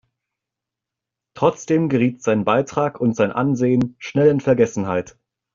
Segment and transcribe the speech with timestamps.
[1.35, 5.15] Trotzdem geriet sein Beitrag und sein Ansehen schnell in Vergessenheit.